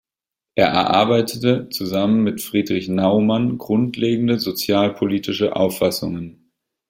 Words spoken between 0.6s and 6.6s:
erarbeitete zusammen mit Friedrich Naumann grundlegende sozialpolitische Auffassungen.